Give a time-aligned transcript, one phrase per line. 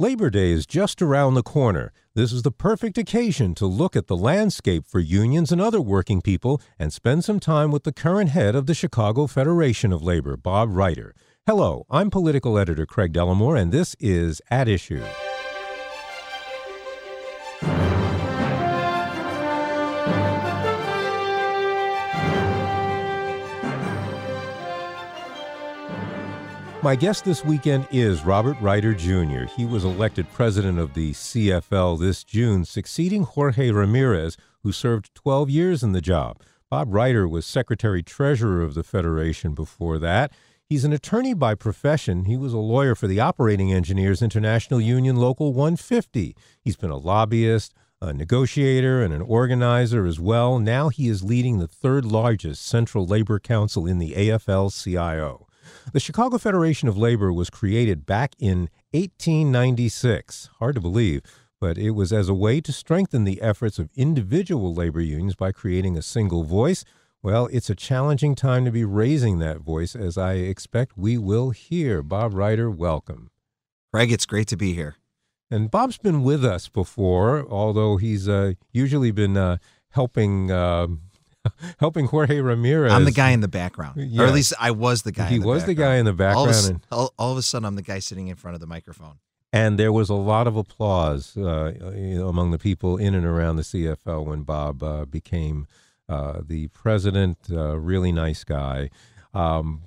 [0.00, 1.92] Labor Day is just around the corner.
[2.14, 6.22] This is the perfect occasion to look at the landscape for unions and other working
[6.22, 10.36] people and spend some time with the current head of the Chicago Federation of Labor,
[10.36, 11.16] Bob Reiter.
[11.48, 15.02] Hello, I'm political editor Craig Dellimore, and this is At Issue.
[26.80, 29.46] My guest this weekend is Robert Reiter Jr.
[29.56, 35.50] He was elected president of the CFL this June, succeeding Jorge Ramirez, who served 12
[35.50, 36.40] years in the job.
[36.70, 40.32] Bob Reiter was secretary treasurer of the Federation before that.
[40.68, 42.26] He's an attorney by profession.
[42.26, 46.36] He was a lawyer for the Operating Engineers International Union Local 150.
[46.60, 50.60] He's been a lobbyist, a negotiator, and an organizer as well.
[50.60, 55.47] Now he is leading the third largest Central Labor Council in the AFL CIO.
[55.92, 60.50] The Chicago Federation of Labor was created back in 1896.
[60.58, 61.22] Hard to believe,
[61.60, 65.52] but it was as a way to strengthen the efforts of individual labor unions by
[65.52, 66.84] creating a single voice.
[67.22, 71.50] Well, it's a challenging time to be raising that voice, as I expect we will
[71.50, 72.02] hear.
[72.02, 73.30] Bob Reiter, welcome.
[73.92, 74.96] Craig, it's great to be here.
[75.50, 79.56] And Bob's been with us before, although he's uh, usually been uh,
[79.90, 80.88] helping uh,
[81.78, 82.92] helping Jorge Ramirez.
[82.92, 84.22] I'm the guy in the background, Yeah.
[84.22, 85.26] or at least I was the guy.
[85.28, 87.32] He in the was the guy in the All of, a, background, and- all, all
[87.32, 89.18] of a sudden, I'm the guy sitting in front of the microphone.
[89.52, 93.24] And there was a lot of applause uh, you know, among the people in and
[93.24, 95.66] around the CFL when Bob uh, became
[96.08, 97.38] uh, the president.
[97.50, 98.90] Uh, really nice guy.
[99.32, 99.82] Um,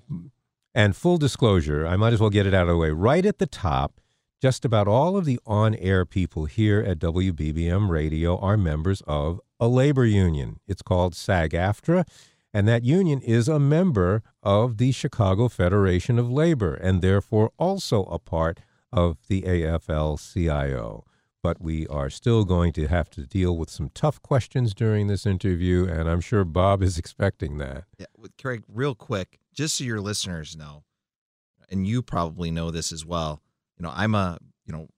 [0.74, 2.90] and full disclosure, I might as well get it out of the way.
[2.92, 4.00] Right at the top,
[4.42, 9.40] just about all of the on air people here at WBBM Radio are members of
[9.60, 10.60] a labor union.
[10.68, 12.08] It's called SAG AFTRA.
[12.52, 18.04] And that union is a member of the Chicago Federation of Labor and therefore also
[18.06, 18.60] a part
[18.92, 21.06] of the AFL CIO.
[21.44, 25.26] But we are still going to have to deal with some tough questions during this
[25.26, 27.86] interview, and I'm sure Bob is expecting that.
[27.98, 28.08] Yeah,
[28.40, 30.84] Craig, real quick, just so your listeners know,
[31.70, 33.42] and you probably know this as well.
[33.82, 34.38] You know, I'm a
[34.68, 34.90] you know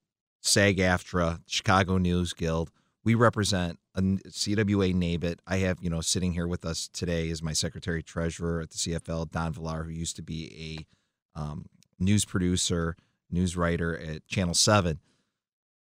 [0.41, 2.69] SAG-AFTRA, Chicago News Guild.
[3.05, 5.37] We represent a CWA NABET.
[5.47, 8.75] I have you know sitting here with us today is my secretary treasurer at the
[8.75, 10.85] CFL, Don Villar, who used to be
[11.33, 11.67] a um,
[11.97, 12.97] news producer,
[13.31, 14.99] news writer at Channel Seven.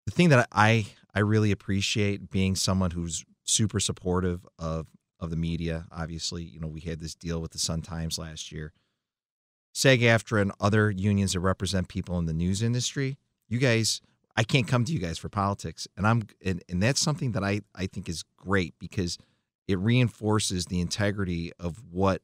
[0.06, 4.88] The thing that I I really appreciate being someone who's super supportive of
[5.22, 5.86] of the media.
[5.90, 8.74] Obviously, you know, we had this deal with the Sun Times last year.
[9.74, 13.18] SAG-AFTRA and other unions that represent people in the news industry,
[13.50, 14.02] you guys,
[14.36, 17.44] I can't come to you guys for politics, and I'm and, and that's something that
[17.44, 19.18] I I think is great because
[19.68, 22.22] it reinforces the integrity of what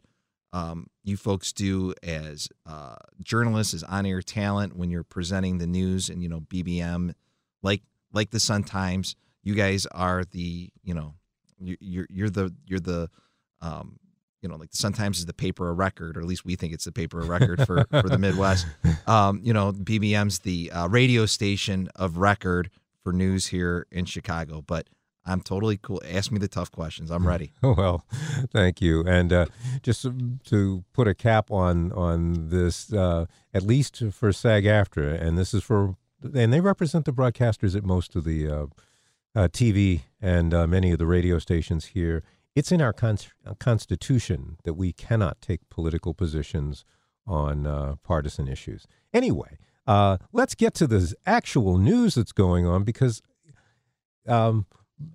[0.51, 6.09] um, you folks do as uh, journalists, as on-air talent when you're presenting the news
[6.09, 7.13] and you know BBM,
[7.61, 7.81] like
[8.13, 9.15] like the Sun Times.
[9.43, 11.13] You guys are the you know
[11.59, 13.09] you- you're you're the you're the
[13.61, 13.99] um,
[14.41, 16.55] you know like the Sun Times is the paper of record, or at least we
[16.55, 18.67] think it's the paper of record for for the Midwest.
[19.07, 22.69] Um, you know BBM's the uh, radio station of record
[23.03, 24.87] for news here in Chicago, but.
[25.25, 26.01] I'm totally cool.
[26.09, 27.11] Ask me the tough questions.
[27.11, 27.51] I'm ready.
[27.61, 28.03] Well,
[28.51, 29.03] thank you.
[29.05, 29.45] And uh,
[29.83, 30.07] just
[30.45, 35.61] to put a cap on on this, uh, at least for SAG-AFTRA, and this is
[35.61, 35.97] for,
[36.33, 38.65] and they represent the broadcasters at most of the uh,
[39.35, 42.23] uh, TV and uh, many of the radio stations here.
[42.55, 43.17] It's in our con-
[43.59, 46.83] constitution that we cannot take political positions
[47.25, 48.85] on uh, partisan issues.
[49.13, 53.21] Anyway, uh, let's get to the actual news that's going on because.
[54.27, 54.65] Um,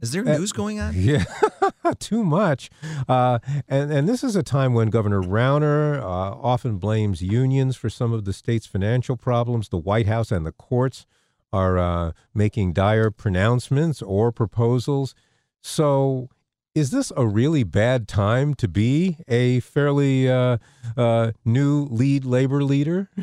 [0.00, 0.94] Is there Uh, news going on?
[0.96, 1.24] yeah,
[1.98, 2.70] too much.
[3.08, 3.38] Uh,
[3.68, 8.12] and and this is a time when Governor Rauner uh, often blames unions for some
[8.12, 9.68] of the state's financial problems.
[9.68, 11.04] The White House and the courts
[11.52, 15.14] are uh, making dire pronouncements or proposals.
[15.60, 16.28] So.
[16.74, 20.58] Is this a really bad time to be a fairly uh,
[20.96, 23.10] uh, new lead labor leader?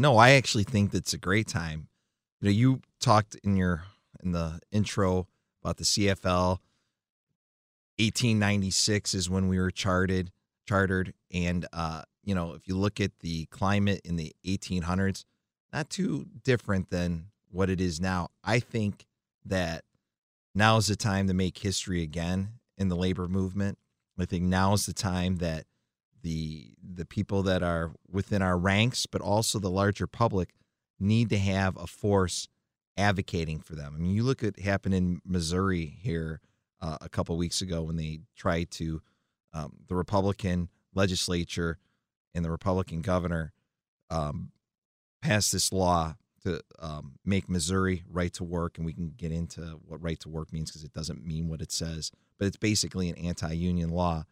[0.00, 1.88] No, I actually think that's a great time.
[2.40, 3.82] You know, you talked in your
[4.22, 5.26] in the intro
[5.60, 6.60] about the CFL.
[7.98, 10.30] 1896 is when we were charted,
[10.68, 15.24] chartered, and uh, you know, if you look at the climate in the 1800s,
[15.72, 18.28] not too different than what it is now.
[18.44, 19.04] I think
[19.44, 19.82] that
[20.54, 23.76] now is the time to make history again in the labor movement.
[24.18, 25.66] I think now is the time that
[26.22, 30.54] the the people that are within our ranks, but also the larger public,
[30.98, 32.48] need to have a force
[32.96, 33.94] advocating for them.
[33.94, 36.40] I mean, you look at happened in Missouri here
[36.80, 39.00] uh, a couple weeks ago when they tried to
[39.52, 41.78] um, the Republican legislature
[42.34, 43.52] and the Republican governor
[44.10, 44.50] um,
[45.22, 49.60] passed this law to um, make Missouri right to work, and we can get into
[49.86, 53.08] what right to work means because it doesn't mean what it says, but it's basically
[53.08, 54.24] an anti-union law.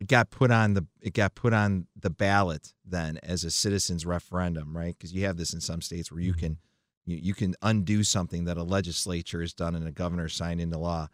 [0.00, 4.06] It got put on the it got put on the ballot then as a citizens
[4.06, 4.96] referendum, right?
[4.96, 6.40] Because you have this in some states where you mm-hmm.
[6.40, 6.58] can
[7.04, 10.78] you, you can undo something that a legislature has done and a governor signed into
[10.78, 11.08] law,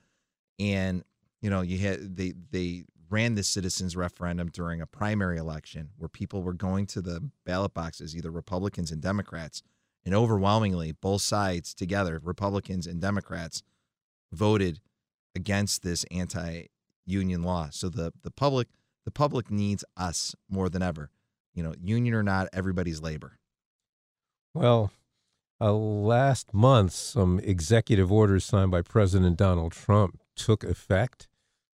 [0.59, 1.03] and
[1.41, 6.09] you know you had they they ran this citizens referendum during a primary election where
[6.09, 9.63] people were going to the ballot boxes, either Republicans and Democrats,
[10.05, 13.63] and overwhelmingly both sides together, Republicans and Democrats,
[14.33, 14.81] voted
[15.37, 17.69] against this anti-union law.
[17.71, 18.69] So the the public
[19.05, 21.11] the public needs us more than ever.
[21.55, 23.39] You know, union or not, everybody's labor.
[24.53, 24.91] Well,
[25.61, 31.29] uh, last month, some executive orders signed by President Donald Trump took effect.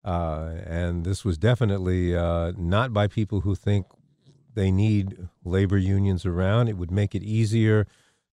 [0.03, 3.85] Uh, and this was definitely uh, not by people who think
[4.53, 6.67] they need labor unions around.
[6.67, 7.85] It would make it easier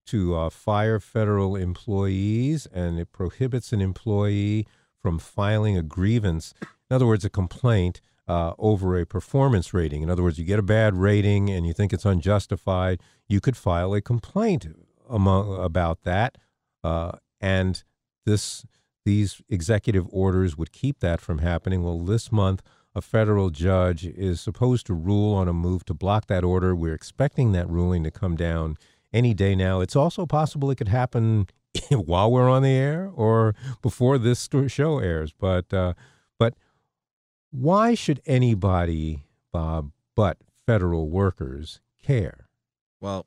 [0.06, 4.67] to uh, fire federal employees, and it prohibits an employee
[5.00, 6.54] from filing a grievance.
[6.90, 10.02] In other words, a complaint uh, over a performance rating.
[10.02, 13.56] In other words, you get a bad rating and you think it's unjustified, you could
[13.56, 14.66] file a complaint
[15.08, 16.37] among, about that,
[16.82, 17.84] uh, and
[18.25, 18.64] this
[19.04, 21.84] these executive orders would keep that from happening.
[21.84, 22.60] Well, this month,
[22.93, 26.75] a federal judge is supposed to rule on a move to block that order.
[26.75, 28.76] We're expecting that ruling to come down
[29.12, 29.81] any day now.
[29.81, 31.46] It's also possible it could happen
[31.90, 35.32] while we're on the air or before this show airs.
[35.32, 35.94] But uh,
[36.38, 36.55] but
[37.50, 42.49] why should anybody, Bob, but federal workers care?
[43.00, 43.26] Well,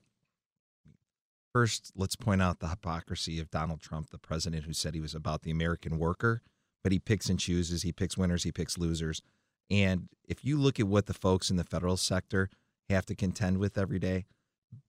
[1.52, 5.16] First, let's point out the hypocrisy of Donald Trump, the president who said he was
[5.16, 6.44] about the American worker,
[6.84, 7.82] but he picks and chooses.
[7.82, 9.22] He picks winners, he picks losers.
[9.70, 12.50] And if you look at what the folks in the federal sector
[12.90, 14.26] have to contend with every day,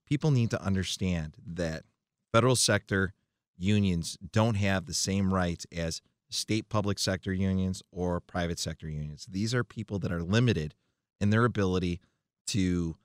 [0.06, 1.84] people need to understand that
[2.32, 3.14] federal sector
[3.60, 9.26] unions don't have the same rights as state public sector unions or private sector unions.
[9.30, 10.74] These are people that are limited
[11.20, 12.00] in their ability
[12.48, 12.96] to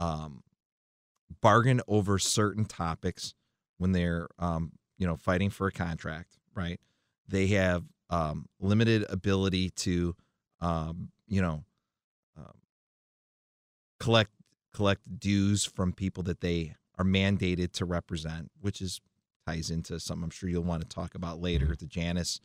[0.00, 0.42] um,
[1.40, 3.34] bargain over certain topics
[3.78, 6.80] when they're um, you know fighting for a contract right
[7.28, 10.14] they have um, limited ability to
[10.60, 11.64] um, you know
[12.38, 12.52] um,
[13.98, 14.30] collect
[14.72, 19.00] collect dues from people that they are mandated to represent which is
[19.46, 21.74] ties into something i'm sure you'll want to talk about later mm-hmm.
[21.78, 22.40] the Janus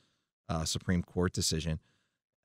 [0.47, 1.79] uh, supreme court decision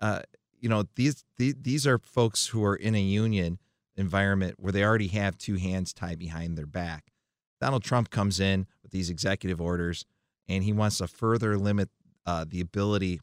[0.01, 0.21] uh,
[0.61, 3.59] you know these, these these are folks who are in a union
[3.97, 7.13] environment where they already have two hands tied behind their back.
[7.61, 10.05] Donald Trump comes in with these executive orders
[10.49, 11.89] and he wants to further limit
[12.27, 13.21] uh, the ability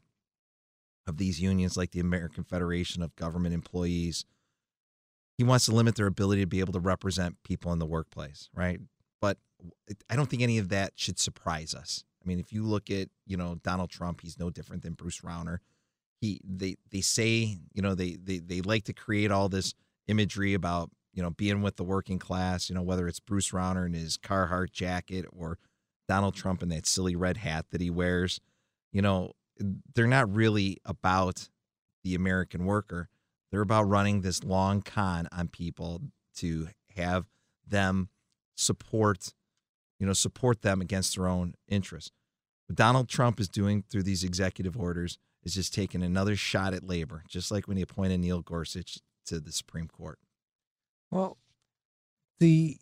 [1.06, 4.24] of these unions, like the American Federation of Government Employees.
[5.36, 8.48] He wants to limit their ability to be able to represent people in the workplace,
[8.54, 8.80] right?
[10.10, 12.04] I don't think any of that should surprise us.
[12.22, 15.20] I mean, if you look at you know Donald Trump, he's no different than Bruce
[15.20, 15.58] Rauner.
[16.20, 19.74] He they they say you know they they they like to create all this
[20.08, 22.68] imagery about you know being with the working class.
[22.68, 25.58] You know whether it's Bruce Rauner in his Carhartt jacket or
[26.08, 28.40] Donald Trump in that silly red hat that he wears.
[28.92, 29.32] You know
[29.94, 31.48] they're not really about
[32.04, 33.08] the American worker.
[33.50, 36.00] They're about running this long con on people
[36.36, 37.26] to have
[37.66, 38.08] them
[38.54, 39.34] support,
[40.02, 42.10] you know, support them against their own interests.
[42.66, 46.82] What Donald Trump is doing through these executive orders is just taking another shot at
[46.82, 50.18] labor, just like when he appointed Neil Gorsuch to the Supreme Court?
[51.12, 51.38] Well,
[52.40, 52.78] the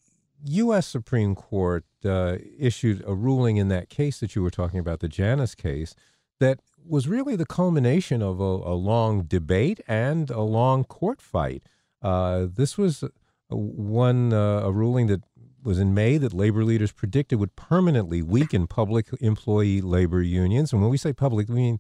[0.46, 0.86] U.S.
[0.86, 5.08] Supreme Court uh, issued a ruling in that case that you were talking about, the
[5.08, 5.94] Janus case,
[6.38, 11.64] that was really the culmination of a, a long debate and a long court fight.
[12.00, 13.04] Uh, this was
[13.50, 15.22] one uh, a ruling that
[15.62, 20.72] was in May that labor leaders predicted would permanently weaken public employee labor unions.
[20.72, 21.78] And when we say public, we mean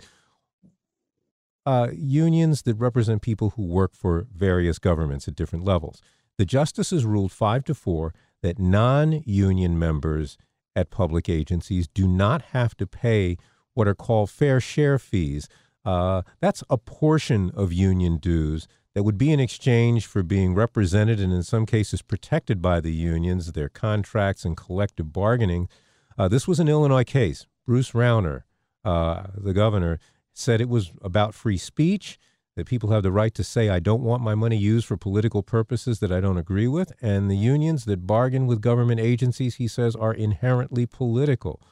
[1.66, 6.00] uh, unions that represent people who work for various governments at different levels.
[6.38, 10.38] The justices ruled five to four that non union members
[10.74, 13.36] at public agencies do not have to pay
[13.74, 15.48] what are called fair share fees.
[15.84, 18.66] Uh, that's a portion of union dues
[19.00, 22.92] that would be in exchange for being represented and in some cases protected by the
[22.92, 25.70] unions, their contracts and collective bargaining.
[26.18, 27.46] Uh, this was an Illinois case.
[27.64, 28.42] Bruce Rauner,
[28.84, 29.98] uh, the governor,
[30.34, 32.18] said it was about free speech,
[32.56, 35.42] that people have the right to say, I don't want my money used for political
[35.42, 36.92] purposes that I don't agree with.
[37.00, 41.62] And the unions that bargain with government agencies, he says, are inherently political.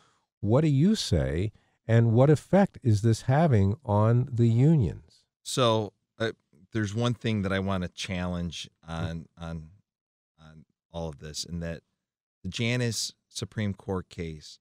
[0.40, 1.52] What do you say?
[1.86, 5.24] And what effect is this having on the unions?
[5.42, 5.92] So
[6.72, 8.92] there's one thing that I want to challenge hmm.
[8.92, 9.68] on on
[10.40, 11.82] on all of this, and that
[12.42, 14.58] the Janus Supreme Court case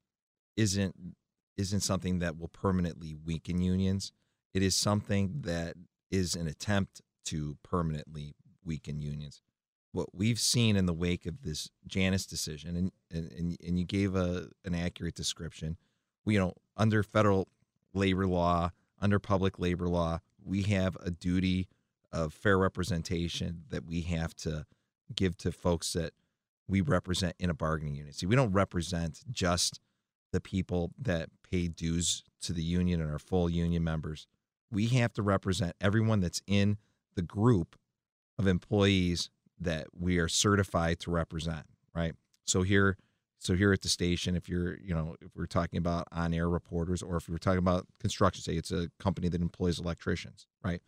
[0.56, 0.96] isn't
[1.58, 4.12] isn't something that will permanently weaken unions.
[4.54, 5.76] It is something that
[6.12, 9.42] is an attempt to permanently weaken unions.
[9.92, 14.16] What we've seen in the wake of this Janus decision, and and, and you gave
[14.16, 15.78] a an accurate description.
[16.26, 17.48] We, you know, under federal
[17.94, 21.68] labor law, under public labor law, we have a duty
[22.12, 24.66] of fair representation that we have to
[25.16, 26.14] give to folks that
[26.68, 28.16] we represent in a bargaining unit.
[28.16, 29.80] See, we don't represent just
[30.34, 34.28] the people that pay dues to the union and are full union members.
[34.70, 36.78] We have to represent everyone that's in
[37.16, 37.78] the group
[38.38, 42.14] of employees that we are certified to represent, right?
[42.46, 42.98] So here
[43.40, 47.04] so here at the station if you're, you know, if we're talking about on-air reporters
[47.04, 50.82] or if we're talking about construction, say it's a company that employs electricians, right?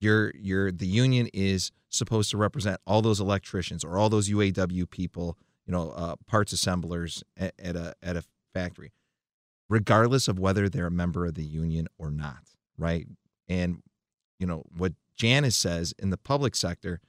[0.00, 4.88] Your your the union is supposed to represent all those electricians or all those UAW
[4.90, 8.24] people, you know, uh, parts assemblers at, at a at a
[8.54, 8.92] factory,
[9.68, 13.06] regardless of whether they're a member of the union or not, right?
[13.48, 13.82] And
[14.38, 17.00] you know what Janus says in the public sector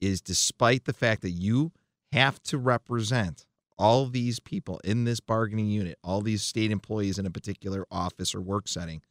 [0.00, 1.72] is, despite the fact that you
[2.12, 3.44] have to represent
[3.78, 8.34] all these people in this bargaining unit, all these state employees in a particular office
[8.34, 9.02] or work setting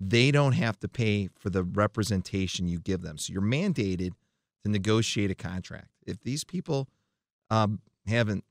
[0.00, 3.18] they don't have to pay for the representation you give them.
[3.18, 4.12] So you're mandated
[4.64, 5.88] to negotiate a contract.
[6.06, 6.88] If these people
[7.50, 8.42] um, have an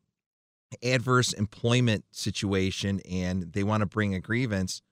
[0.84, 4.84] adverse employment situation and they want to bring a grievance,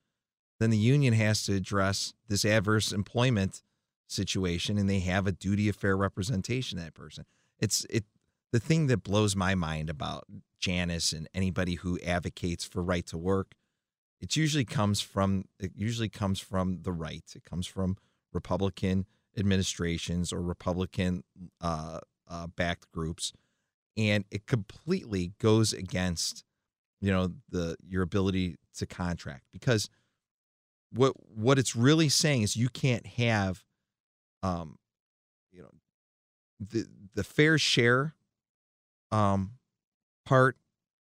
[0.59, 3.61] then the union has to address this adverse employment
[4.07, 7.25] situation and they have a duty of fair representation that person.
[7.59, 8.05] It's it
[8.51, 10.25] the thing that blows my mind about
[10.59, 13.53] Janus and anybody who advocates for right to work
[14.19, 17.23] it usually comes from it usually comes from the right.
[17.35, 17.97] It comes from
[18.33, 19.05] Republican
[19.37, 21.23] administrations or Republican
[21.61, 23.33] uh, uh, backed groups,
[23.95, 26.43] and it completely goes against
[26.99, 29.89] you know the your ability to contract because
[30.91, 33.63] what what it's really saying is you can't have
[34.43, 34.77] um
[35.51, 35.71] you know
[36.59, 38.15] the the fair share
[39.11, 39.51] um
[40.25, 40.57] part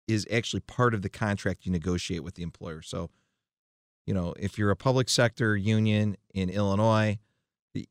[0.08, 2.82] is actually part of the contract you negotiate with the employer.
[2.82, 3.10] So,
[4.06, 7.18] you know, if you're a public sector union in Illinois,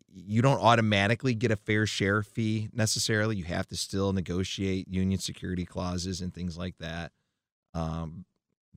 [0.10, 3.38] you don't automatically get a fair share fee necessarily.
[3.38, 7.12] You have to still negotiate union security clauses and things like that.
[7.74, 8.26] Um,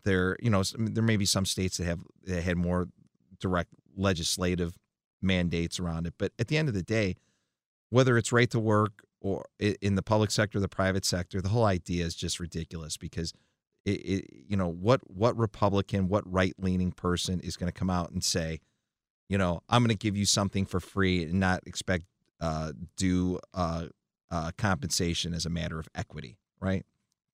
[0.04, 2.88] there, you know, there may be some states that have that had more
[3.40, 4.76] direct legislative
[5.22, 7.16] mandates around it, but at the end of the day,
[7.88, 11.64] whether it's right to work or in the public sector, the private sector, the whole
[11.64, 13.32] idea is just ridiculous because
[13.84, 17.90] it, it you know what what Republican, what right leaning person is going to come
[17.90, 18.60] out and say,
[19.28, 22.04] you know, I'm going to give you something for free and not expect
[22.40, 23.86] uh, due uh,
[24.30, 26.84] uh, compensation as a matter of equity, right?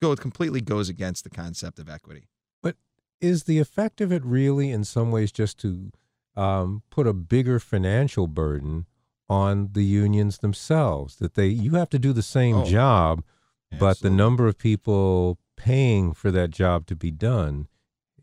[0.02, 2.28] Go it completely goes against the concept of equity.
[2.62, 2.76] But
[3.20, 5.90] is the effect of it really, in some ways, just to
[6.36, 8.86] um, put a bigger financial burden
[9.28, 13.24] on the unions themselves that they you have to do the same oh, job
[13.72, 13.78] absolutely.
[13.88, 17.66] but the number of people paying for that job to be done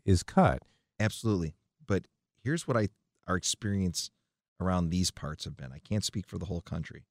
[0.04, 0.62] is cut.
[0.98, 1.56] Absolutely.
[1.86, 2.06] But
[2.42, 2.88] here's what i
[3.26, 4.10] our experience
[4.60, 5.72] around these parts have been.
[5.72, 7.06] I can't speak for the whole country.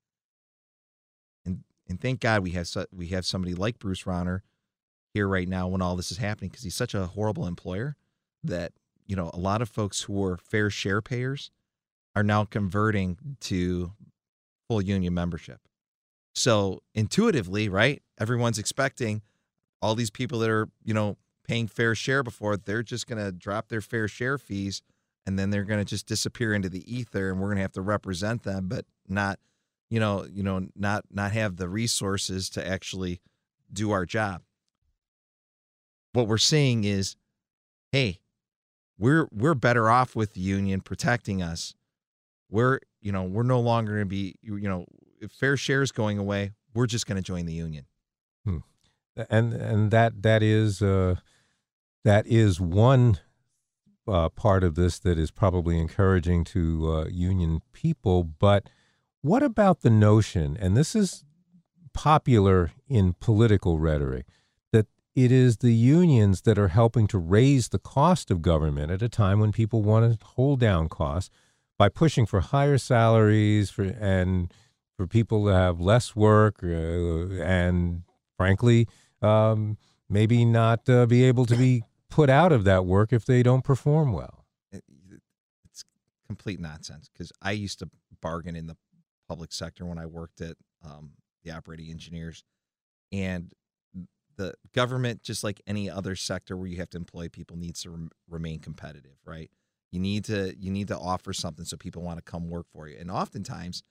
[1.45, 4.41] And and thank god we have we have somebody like bruce Rauner
[5.13, 7.95] here right now when all this is happening because he's such a horrible employer
[8.43, 8.73] that
[9.05, 11.51] you know a lot of folks who are fair share payers
[12.15, 13.91] are now converting to
[14.67, 15.59] full union membership.
[16.35, 18.01] So intuitively, right?
[18.19, 19.21] Everyone's expecting
[19.81, 21.17] all these people that are, you know,
[21.47, 24.81] paying fair share before, they're just going to drop their fair share fees
[25.25, 27.73] and then they're going to just disappear into the ether and we're going to have
[27.73, 29.39] to represent them but not,
[29.89, 33.19] you know, you know, not not have the resources to actually
[33.71, 34.41] do our job.
[36.13, 37.15] What we're seeing is
[37.91, 38.19] hey,
[38.97, 41.75] we're we're better off with the union protecting us
[42.53, 44.85] we're you know we're no longer going to be you know
[45.29, 47.85] fair share is going away we're just going to join the union
[48.45, 48.57] hmm.
[49.29, 51.15] and and that that is uh
[52.03, 53.19] that is one
[54.05, 58.69] uh, part of this that is probably encouraging to uh, union people but
[59.21, 61.23] What about the notion, and this is
[61.93, 64.25] popular in political rhetoric,
[64.73, 69.01] that it is the unions that are helping to raise the cost of government at
[69.01, 71.29] a time when people want to hold down costs
[71.83, 74.53] by pushing for higher salaries for and
[74.95, 78.03] for people to have less work uh, and
[78.37, 78.87] frankly
[79.21, 83.43] um, maybe not uh, be able to be put out of that work if they
[83.43, 84.45] don't perform well.
[84.71, 85.83] It's
[86.25, 87.89] complete nonsense because I used to
[88.21, 88.77] bargain in the
[89.27, 91.11] public sector when I worked at um,
[91.43, 92.45] the operating engineers,
[93.11, 93.51] and
[94.37, 97.89] the government, just like any other sector where you have to employ people, needs to
[97.89, 99.51] rem- remain competitive, right?
[99.93, 102.87] You need to you need to offer something so people want to come work for
[102.87, 103.83] you, and oftentimes,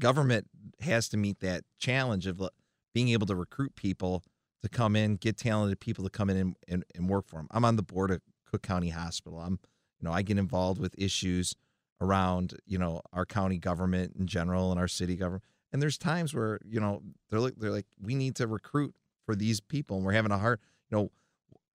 [0.00, 0.46] government
[0.80, 2.48] has to meet that challenge of uh,
[2.94, 4.24] being able to recruit people
[4.62, 7.46] to come in, get talented people to come in and, and, and work for them.
[7.50, 9.38] I'm on the board of Cook County Hospital.
[9.38, 9.58] I'm,
[10.00, 11.54] you know, I get involved with issues
[12.00, 15.44] around, you know, our county government in general and our city government.
[15.72, 18.94] And there's times where, you know, they're like, they're like, we need to recruit
[19.26, 20.58] for these people, and we're having a hard,
[20.90, 21.10] you know,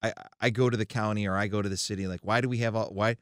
[0.02, 2.50] I I go to the county or I go to the city, like, why do
[2.50, 3.18] we have all why,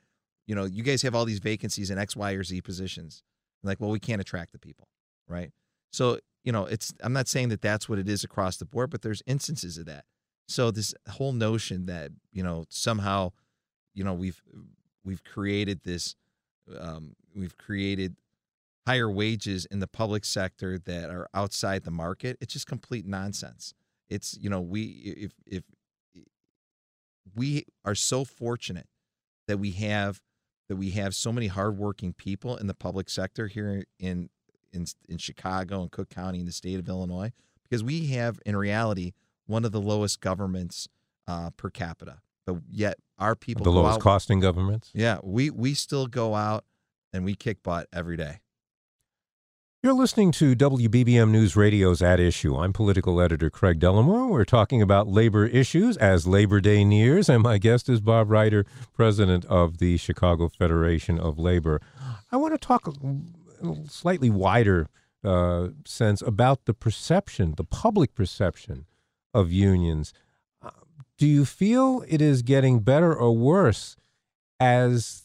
[0.47, 3.23] you know, you guys have all these vacancies in X, Y, or Z positions?
[3.63, 4.87] like, well, we can't attract the people,
[5.27, 5.51] right?
[5.91, 8.89] So you know, it's I'm not saying that that's what it is across the board,
[8.89, 10.05] but there's instances of that.
[10.47, 13.31] So this whole notion that you know somehow,
[13.93, 14.41] you know, we've
[15.05, 16.15] we've created this,
[16.77, 18.17] um, we've created
[18.85, 22.37] higher wages in the public sector that are outside the market.
[22.41, 23.73] It's just complete nonsense.
[24.09, 25.63] It's you know we if if
[27.35, 28.87] we are so fortunate
[29.47, 30.21] that we have
[30.69, 34.29] that we have so many hardworking people in the public sector here in
[34.71, 37.31] in in Chicago and Cook County in the state of Illinois
[37.63, 39.13] because we have in reality
[39.45, 40.87] one of the lowest governments
[41.27, 42.19] uh, per capita.
[42.45, 44.91] But yet our people the lowest out, costing governments.
[44.93, 46.65] Yeah, we we still go out
[47.13, 48.39] and we kick butt every day.
[49.85, 52.55] You're listening to WBBM News Radio's At Issue.
[52.55, 54.29] I'm political editor Craig Dellimore.
[54.29, 58.65] We're talking about labor issues as Labor Day nears, and my guest is Bob Reiter,
[58.93, 61.81] president of the Chicago Federation of Labor.
[62.31, 62.93] I want to talk a
[63.89, 64.87] slightly wider
[65.21, 68.85] uh, sense about the perception, the public perception
[69.33, 70.13] of unions.
[70.61, 70.69] Uh,
[71.17, 73.97] do you feel it is getting better or worse
[74.61, 75.22] as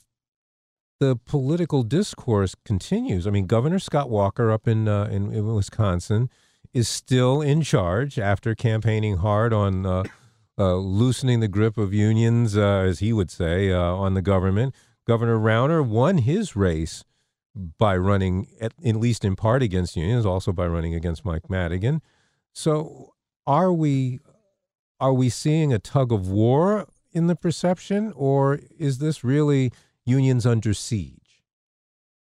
[1.01, 3.27] the political discourse continues?
[3.27, 6.31] I mean, Governor Scott Walker up in uh, in, in, Wisconsin
[6.73, 10.03] is still in charge after campaigning hard on uh,
[10.59, 14.75] uh, loosening the grip of unions, uh, as he would say, on the government.
[15.07, 17.05] Governor Rauner won his race
[17.55, 22.03] by running, at, at least in part, against unions, also by running against Mike Madigan.
[22.53, 23.15] So,
[23.47, 24.21] are we
[25.01, 29.73] are we seeing a tug of war in the perception, or is this really
[30.09, 31.43] unions under siege?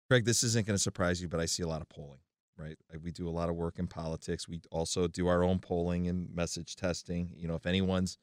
[0.08, 2.20] Craig, this isn't going to surprise you, but I see a lot of polling.
[2.56, 4.48] Right, we do a lot of work in politics.
[4.48, 7.30] We also do our own polling and message testing.
[7.36, 8.18] You know, if anyone's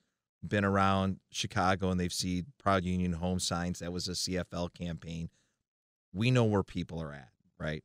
[0.46, 5.30] been around Chicago and they've seen Proud Union home signs, that was a CFL campaign
[6.16, 7.84] we know where people are at, right?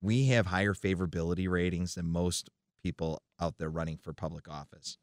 [0.00, 2.48] We have higher favorability ratings than most
[2.82, 4.96] people out there running for public office.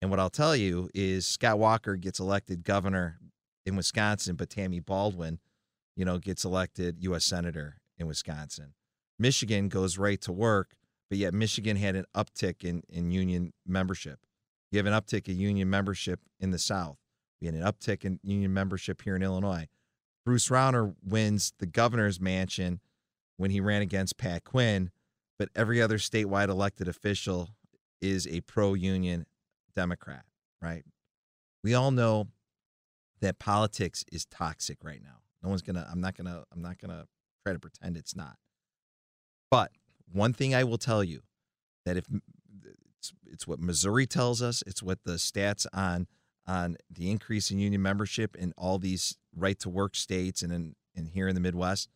[0.00, 3.18] And what I'll tell you is Scott Walker gets elected governor
[3.64, 5.40] in Wisconsin, but Tammy Baldwin,
[5.96, 7.24] you know, gets elected U.S.
[7.24, 8.74] Senator in Wisconsin.
[9.18, 10.76] Michigan goes right to work,
[11.08, 14.20] but yet Michigan had an uptick in, in union membership.
[14.70, 16.98] You have an uptick in union membership in the South.
[17.40, 19.68] We had an uptick in union membership here in Illinois.
[20.24, 22.80] Bruce Rauner wins the governor's mansion
[23.36, 24.90] when he ran against Pat Quinn,
[25.38, 27.50] but every other statewide elected official
[28.00, 29.26] is a pro union
[29.74, 30.24] Democrat,
[30.60, 30.84] right?
[31.62, 32.28] We all know
[33.20, 35.20] that politics is toxic right now.
[35.46, 37.06] No one's gonna, I'm not gonna, I'm not gonna
[37.44, 38.34] try to pretend it's not.
[39.48, 39.70] But
[40.12, 41.22] one thing I will tell you
[41.84, 42.04] that if
[42.98, 46.08] it's, it's what Missouri tells us, it's what the stats on
[46.48, 50.74] on the increase in union membership in all these right to work states and in,
[50.96, 51.88] and here in the Midwest,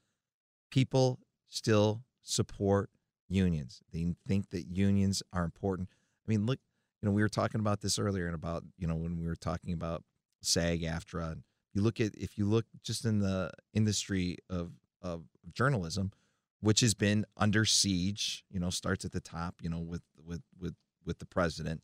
[0.71, 2.91] people still support
[3.29, 3.81] unions.
[3.93, 5.89] They think that unions are important.
[5.91, 6.61] I mean, look,
[7.03, 9.37] you know, we were talking about this earlier and about, you know, when we were
[9.37, 10.05] talking about
[10.41, 11.43] SAG AFTRA.
[11.73, 16.13] You look at if you look just in the industry of of journalism,
[16.61, 20.43] which has been under siege, you know, starts at the top, you know, with with
[20.59, 21.83] with with the president.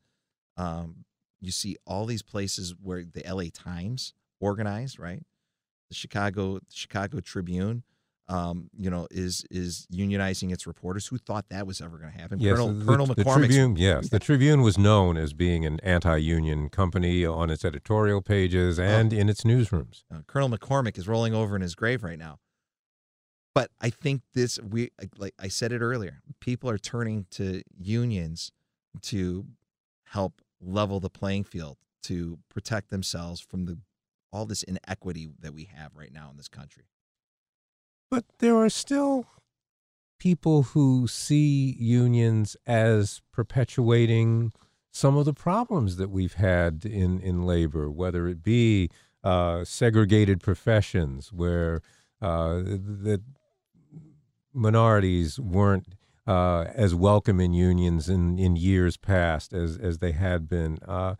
[0.56, 1.04] Um,
[1.40, 5.22] you see all these places where the LA Times organized, right?
[5.88, 7.84] The Chicago the Chicago Tribune,
[8.28, 11.06] um, you know, is is unionizing its reporters.
[11.06, 12.40] Who thought that was ever going to happen?
[12.40, 13.76] Yes, Colonel, the, Colonel the Tribune.
[13.76, 19.12] Yes, the Tribune was known as being an anti-union company on its editorial pages and
[19.12, 20.02] in its newsrooms.
[20.12, 22.38] Uh, Colonel McCormick is rolling over in his grave right now.
[23.54, 26.20] but I think this we like I said it earlier.
[26.40, 28.52] People are turning to unions
[29.02, 29.46] to
[30.10, 33.78] help level the playing field to protect themselves from the
[34.32, 36.84] all this inequity that we have right now in this country.
[38.10, 39.26] But there are still
[40.18, 44.52] people who see unions as perpetuating
[44.90, 48.88] some of the problems that we've had in, in labor, whether it be
[49.22, 51.82] uh, segregated professions where
[52.22, 53.20] uh, the
[54.54, 55.94] minorities weren't
[56.26, 60.78] uh, as welcome in unions in, in years past as, as they had been.
[60.86, 61.14] Uh,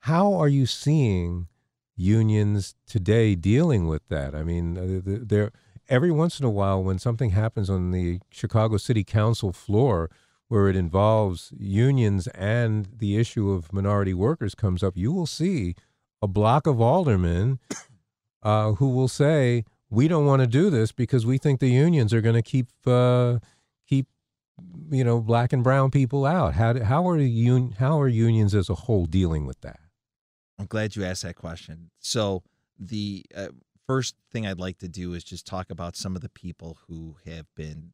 [0.00, 1.48] how are you seeing
[1.96, 4.34] unions today dealing with that?
[4.34, 5.52] I mean, uh, there
[5.90, 10.08] every once in a while when something happens on the Chicago City Council floor
[10.48, 15.74] where it involves unions and the issue of minority workers comes up, you will see
[16.22, 17.58] a block of aldermen
[18.42, 22.14] uh, who will say, "We don't want to do this because we think the unions
[22.14, 23.38] are going to keep uh,
[23.88, 24.06] keep
[24.90, 28.54] you know black and brown people out." How do, how are un, how are unions
[28.54, 29.80] as a whole dealing with that?
[30.58, 31.90] I'm glad you asked that question.
[32.00, 32.42] So
[32.78, 33.48] the uh,
[33.90, 37.16] first thing I'd like to do is just talk about some of the people who
[37.26, 37.92] have been,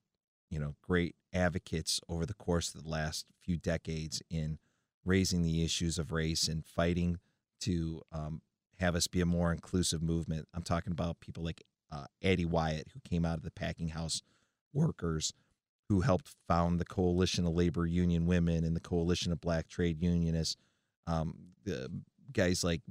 [0.50, 4.59] you know, great advocates over the course of the last few decades in
[5.06, 7.18] raising the issues of race and fighting
[7.61, 8.42] to um,
[8.78, 10.46] have us be a more inclusive movement.
[10.52, 14.20] I'm talking about people like uh, Wyatt, who came out of the packing house
[14.74, 15.32] workers,
[15.88, 20.02] who helped found the Coalition of Labor Union Women and the Coalition of Black Trade
[20.02, 20.59] Unionists.
[21.06, 21.88] Um, the
[22.35, 22.82] guys like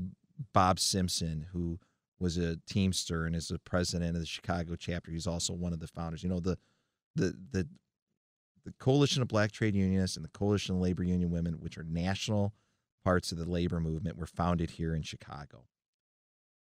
[0.54, 1.78] Bob Simpson, who
[2.20, 5.12] was a Teamster and is the president of the Chicago chapter.
[5.12, 6.24] He's also one of the founders.
[6.24, 6.58] You know, the
[7.16, 7.68] the the
[8.66, 11.84] the Coalition of Black Trade Unionists and the Coalition of Labor Union Women, which are
[11.84, 12.54] national
[13.04, 15.66] parts of the labor movement, were founded here in Chicago.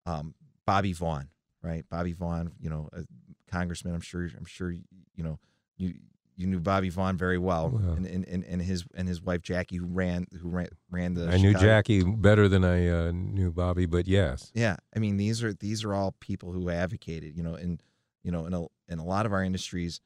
[0.05, 0.33] Um,
[0.65, 1.29] Bobby Vaughn,
[1.61, 1.85] right?
[1.89, 3.03] Bobby Vaughn, you know, a
[3.51, 3.93] congressman.
[3.93, 4.29] I'm sure.
[4.37, 4.71] I'm sure.
[4.71, 5.39] You know,
[5.77, 5.93] you
[6.35, 9.77] you knew Bobby Vaughn very well, well and, and, and his and his wife Jackie,
[9.77, 11.27] who ran who ran ran the.
[11.27, 11.43] I Chicago.
[11.43, 14.51] knew Jackie better than I uh, knew Bobby, but yes.
[14.53, 17.81] Yeah, I mean these are these are all people who advocated, you know, and
[18.23, 20.01] you know, in a in a lot of our industries,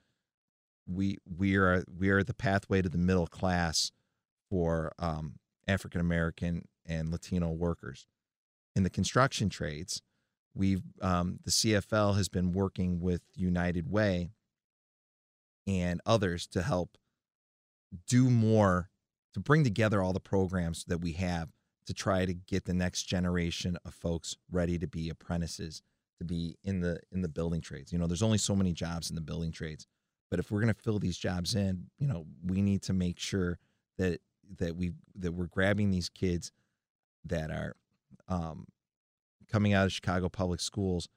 [0.88, 3.92] we we are we are the pathway to the middle class
[4.50, 5.36] for um,
[5.68, 8.08] African American and Latino workers.
[8.76, 10.02] In the construction trades,
[10.54, 14.32] we've um, the CFL has been working with United Way
[15.68, 16.98] and others to help
[18.08, 18.90] do more
[19.34, 21.50] to bring together all the programs that we have
[21.86, 25.82] to try to get the next generation of folks ready to be apprentices
[26.18, 27.92] to be in the in the building trades.
[27.92, 29.86] You know there's only so many jobs in the building trades
[30.30, 33.20] but if we're going to fill these jobs in you know we need to make
[33.20, 33.60] sure
[33.98, 34.20] that
[34.58, 36.52] that we that we're grabbing these kids
[37.26, 37.76] that are
[38.30, 38.66] um,
[39.52, 41.08] coming out of chicago public schools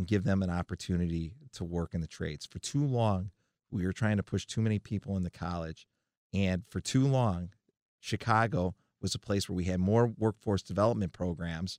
[0.00, 2.46] and give them an opportunity to work in the trades.
[2.46, 3.30] For too long
[3.70, 5.86] we were trying to push too many people into college.
[6.32, 7.50] And for too long,
[7.98, 11.78] Chicago was a place where we had more workforce development programs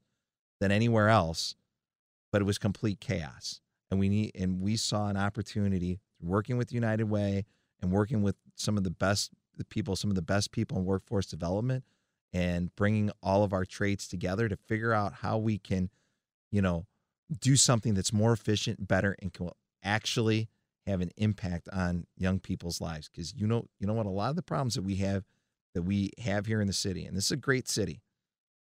[0.59, 1.55] than anywhere else,
[2.31, 3.61] but it was complete chaos.
[3.89, 7.45] And we need and we saw an opportunity working with United Way
[7.81, 10.85] and working with some of the best the people, some of the best people in
[10.85, 11.83] workforce development
[12.33, 15.89] and bringing all of our trades together to figure out how we can,
[16.51, 16.85] you know,
[17.39, 19.49] do something that's more efficient, better, and can
[19.83, 20.47] actually
[20.91, 24.05] have an impact on young people's lives because you know you know what?
[24.05, 25.23] A lot of the problems that we have
[25.73, 28.01] that we have here in the city and this is a great city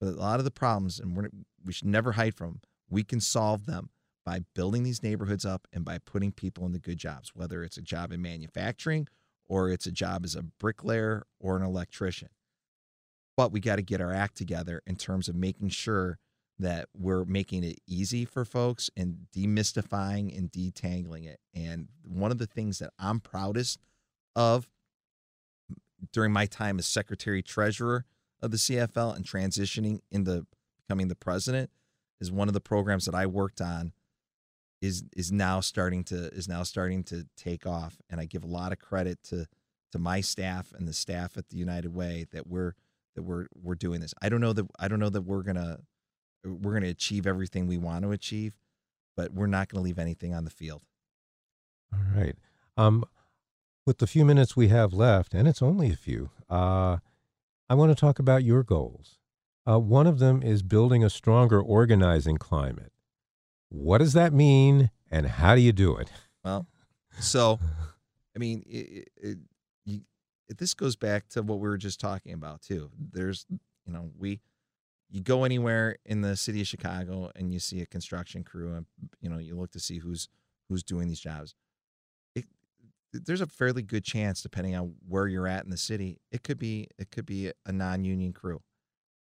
[0.01, 1.29] but a lot of the problems and we're,
[1.65, 3.91] we should never hide from we can solve them
[4.25, 7.83] by building these neighborhoods up and by putting people into good jobs whether it's a
[7.83, 9.09] job in manufacturing
[9.51, 12.29] or it's a job as a bricklayer or an electrician.
[13.37, 16.19] But we got to get our act together in terms of making sure
[16.61, 21.41] that we're making it easy for folks and demystifying and detangling it.
[21.55, 23.79] And one of the things that I'm proudest
[24.37, 24.69] of
[26.13, 28.05] during my time as secretary treasurer
[28.43, 30.47] of the CFL and transitioning into
[30.79, 31.71] becoming the president
[32.21, 33.93] is one of the programs that I worked on
[34.81, 38.49] is is now starting to is now starting to take off and I give a
[38.49, 39.47] lot of credit to
[39.93, 42.75] to my staff and the staff at the United Way that we're
[43.15, 44.15] that we're we're doing this.
[44.23, 45.81] I don't know that I don't know that we're going to
[46.45, 48.55] we're going to achieve everything we want to achieve,
[49.17, 50.83] but we're not going to leave anything on the field.
[51.93, 52.37] All right.
[52.77, 53.05] Um,
[53.87, 56.99] with the few minutes we have left, and it's only a few, uh,
[57.69, 59.19] I want to talk about your goals.
[59.69, 62.93] Uh, one of them is building a stronger organizing climate.
[63.69, 66.11] What does that mean, and how do you do it?
[66.45, 66.67] Well,
[67.19, 67.61] so,
[68.35, 69.39] I mean, it, it,
[69.85, 70.01] you,
[70.49, 72.91] it, this goes back to what we were just talking about too.
[73.13, 74.41] There's, you know, we
[75.11, 78.87] you go anywhere in the city of Chicago and you see a construction crew and
[79.21, 80.29] you know you look to see who's
[80.69, 81.55] who's doing these jobs.
[82.35, 82.47] It,
[83.13, 86.59] there's a fairly good chance, depending on where you're at in the city, it could
[86.59, 88.61] be it could be a non-union crew.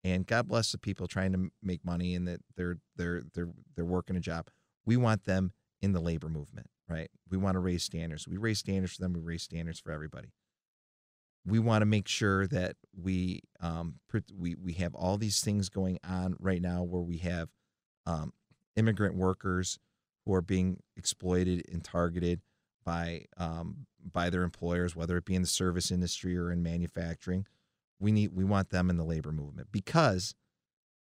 [0.04, 3.84] And God bless the people trying to make money and that they're they're they're they're
[3.84, 4.48] working a job.
[4.84, 7.10] We want them in the labor movement, right?
[7.30, 8.28] We want to raise standards.
[8.28, 9.12] We raise standards for them.
[9.12, 10.32] We raise standards for everybody.
[11.48, 13.94] We want to make sure that we um,
[14.36, 17.48] we we have all these things going on right now where we have
[18.06, 18.32] um,
[18.76, 19.78] immigrant workers
[20.24, 22.40] who are being exploited and targeted
[22.84, 27.46] by um, by their employers, whether it be in the service industry or in manufacturing.
[28.00, 30.34] We need we want them in the labor movement because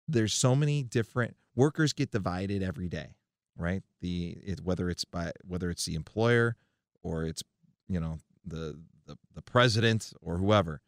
[0.06, 3.16] there's so many different workers get divided every day
[3.56, 3.82] right?
[4.00, 6.56] The it, whether it's by whether it's the employer
[7.02, 7.42] or it's
[7.88, 10.80] you know the the, the president or whoever.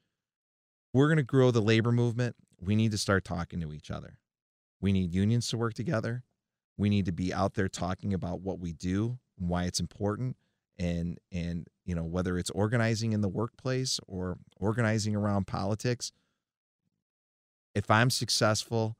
[0.92, 2.36] We're going to grow the labor movement.
[2.60, 4.18] We need to start talking to each other.
[4.80, 6.24] We need unions to work together.
[6.78, 10.36] We need to be out there talking about what we do, and why it's important,
[10.78, 16.12] and and you know whether it's organizing in the workplace or organizing around politics.
[17.74, 18.96] If I'm successful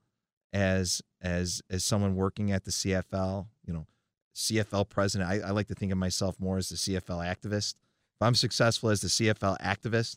[0.52, 3.86] as as as someone working at the CFL, you know,
[4.34, 5.30] CFL president.
[5.30, 7.74] I, I like to think of myself more as the CFL activist.
[8.18, 10.16] If I'm successful as the CFL activist,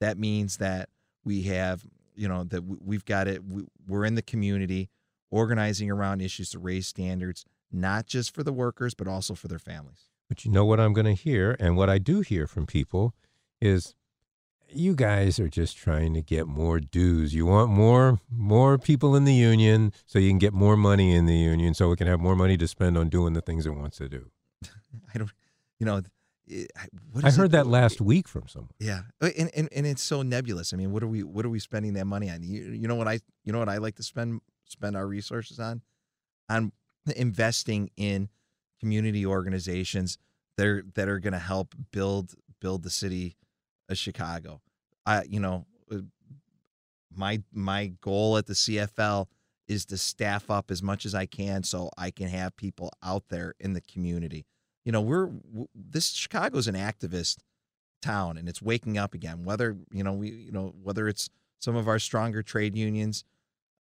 [0.00, 0.88] that means that
[1.24, 3.42] we have, you know, that we've got it.
[3.86, 4.88] We're in the community
[5.30, 9.58] organizing around issues to raise standards, not just for the workers, but also for their
[9.58, 10.08] families.
[10.28, 13.14] But you know what I'm going to hear, and what I do hear from people
[13.60, 13.94] is
[14.70, 17.34] you guys are just trying to get more dues.
[17.34, 21.26] You want more more people in the union so you can get more money in
[21.26, 23.74] the union so we can have more money to spend on doing the things it
[23.74, 24.30] wants to do.
[25.14, 25.30] I don't
[25.78, 26.02] you know
[27.22, 28.70] I heard that last week from someone.
[28.78, 29.02] Yeah.
[29.20, 30.72] Uh, and, and and it's so nebulous.
[30.72, 32.42] I mean, what are we what are we spending that money on?
[32.42, 35.58] You, you know what I you know what I like to spend spend our resources
[35.58, 35.82] on?
[36.50, 36.72] On
[37.16, 38.28] investing in
[38.80, 40.18] community organizations
[40.56, 43.36] that are that are going to help build build the city
[43.88, 44.60] of Chicago.
[45.06, 45.98] I, you know, uh,
[47.14, 49.26] my my goal at the CFL
[49.66, 53.24] is to staff up as much as I can so I can have people out
[53.30, 54.44] there in the community.
[54.84, 55.30] You know, we're
[55.74, 57.38] this Chicago's an activist
[58.02, 59.44] town and it's waking up again.
[59.44, 63.24] Whether you know we you know whether it's some of our stronger trade unions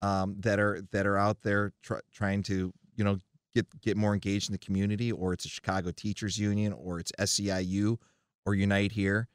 [0.01, 3.19] um, that are that are out there tr- trying to you know
[3.53, 7.11] get get more engaged in the community, or it's a Chicago Teachers Union, or it's
[7.19, 7.97] SEIU,
[8.45, 9.27] or Unite Here.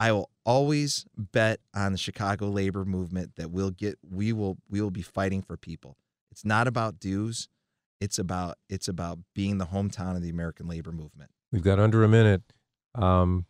[0.00, 4.80] I will always bet on the Chicago labor movement that we'll get we will we
[4.80, 5.96] will be fighting for people.
[6.30, 7.48] It's not about dues.
[8.00, 11.30] It's about it's about being the hometown of the American labor movement.
[11.52, 12.42] We've got under a minute.
[12.94, 13.46] Um,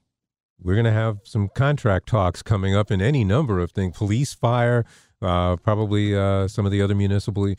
[0.60, 4.34] we're going to have some contract talks coming up in any number of things: police,
[4.34, 4.84] fire,
[5.22, 7.54] uh, probably uh, some of the other municipal.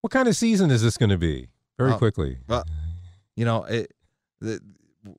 [0.00, 1.48] What kind of season is this going to be?
[1.78, 2.38] Very quickly.
[2.48, 2.64] Well,
[3.36, 3.92] you know, it,
[4.40, 4.60] the,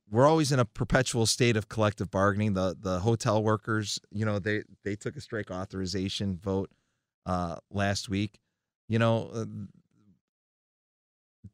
[0.10, 2.53] we're always in a perpetual state of collective bargaining.
[2.53, 6.69] The the hotel workers, you know, they they took a strike authorization vote
[7.25, 8.39] uh, last week.
[8.88, 9.45] You know, uh,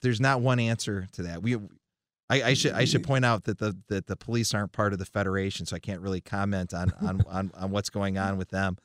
[0.01, 1.41] there's not one answer to that.
[1.41, 1.55] We,
[2.29, 4.99] I, I, should I should point out that the that the police aren't part of
[4.99, 8.49] the federation, so I can't really comment on on on, on what's going on with
[8.49, 8.77] them.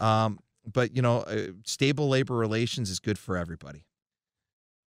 [0.00, 0.38] Um,
[0.70, 3.84] but you know, uh, stable labor relations is good for everybody.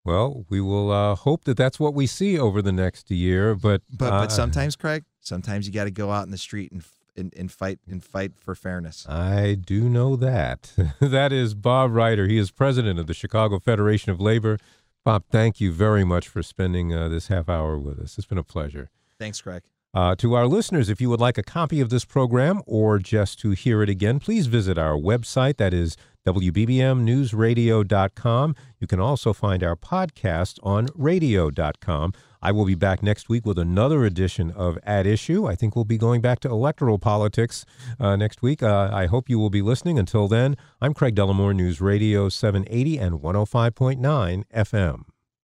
[0.04, 3.54] Well, we will uh, hope that that's what we see over the next year.
[3.54, 6.72] But but uh, but sometimes, Craig, sometimes you got to go out in the street
[6.72, 6.82] and,
[7.16, 9.06] and and fight and fight for fairness.
[9.08, 10.72] I do know that.
[11.00, 12.26] that is Bob Reiter.
[12.26, 14.58] He is president of the Chicago Federation of Labor.
[15.04, 18.16] Bob, thank you very much for spending uh, this half hour with us.
[18.18, 18.88] It's been a pleasure.
[19.18, 19.62] Thanks, Craig.
[19.94, 23.38] Uh, to our listeners, if you would like a copy of this program or just
[23.40, 25.58] to hear it again, please visit our website.
[25.58, 28.56] That is WBBMNewsRadio.com.
[28.78, 32.14] You can also find our podcast on radio.com.
[32.42, 35.46] I will be back next week with another edition of At Issue.
[35.46, 37.64] I think we'll be going back to electoral politics
[38.00, 38.62] uh, next week.
[38.62, 39.98] Uh, I hope you will be listening.
[39.98, 45.02] Until then, I'm Craig Dellimore, News Radio 780 and 105.9 FM.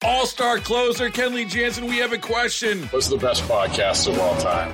[0.03, 2.83] All star closer Kenley Jansen, we have a question.
[2.87, 4.73] What's the best podcast of all time?